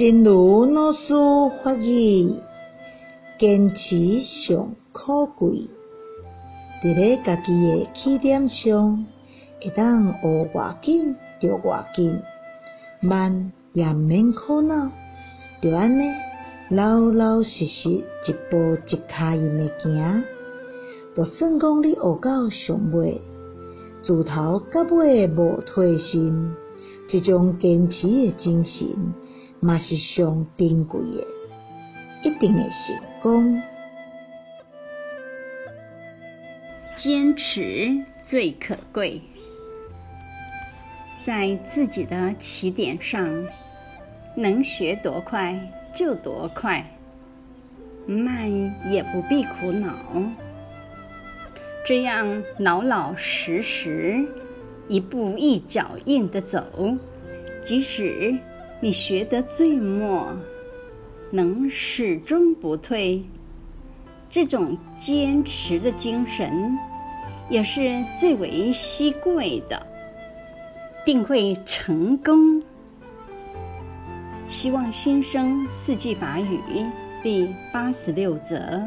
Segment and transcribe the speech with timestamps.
[0.00, 1.12] 真如老师
[1.62, 2.32] 法语，
[3.38, 5.68] 坚持上可贵。
[6.82, 9.04] 伫咧家己诶起点上，
[9.60, 12.18] 会当学偌紧就偌紧，
[13.02, 14.90] 慢也免苦恼，
[15.60, 16.10] 就安尼
[16.70, 20.24] 老老实实一步一脚印诶行。
[21.14, 23.20] 就算讲你学到上尾，
[24.02, 26.54] 自头到尾无退心，
[27.06, 28.86] 即种坚持诶精神，
[29.60, 31.26] 嘛是上珍贵诶，
[32.22, 33.62] 一定会成功。
[36.96, 37.90] 坚持
[38.24, 39.20] 最可贵，
[41.22, 43.28] 在自己的起点上，
[44.34, 46.96] 能学多快就多快，
[48.06, 48.50] 慢
[48.90, 49.94] 也不必苦恼。
[51.86, 54.24] 这样老老实实，
[54.88, 56.96] 一步一脚印地走，
[57.66, 58.38] 即使
[58.80, 60.28] 你学得最末，
[61.30, 63.22] 能始终不退，
[64.30, 66.76] 这种坚持的精神。
[67.50, 69.84] 也是最为稀贵的，
[71.04, 72.62] 定会成功。
[74.48, 76.60] 希望新生四季法语
[77.24, 78.80] 第八十六则。